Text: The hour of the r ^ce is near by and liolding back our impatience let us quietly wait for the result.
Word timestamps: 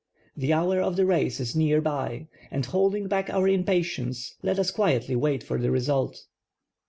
The 0.35 0.51
hour 0.51 0.81
of 0.81 0.95
the 0.95 1.03
r 1.07 1.19
^ce 1.19 1.39
is 1.39 1.55
near 1.55 1.79
by 1.79 2.25
and 2.49 2.63
liolding 2.65 3.07
back 3.07 3.29
our 3.29 3.47
impatience 3.47 4.33
let 4.41 4.57
us 4.57 4.71
quietly 4.71 5.15
wait 5.15 5.43
for 5.43 5.59
the 5.59 5.69
result. 5.69 6.25